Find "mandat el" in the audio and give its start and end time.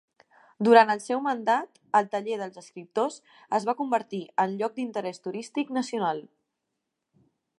1.25-2.09